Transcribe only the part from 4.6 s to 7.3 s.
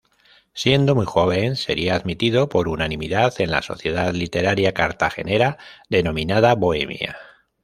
cartagenera, denominada "Bohemia".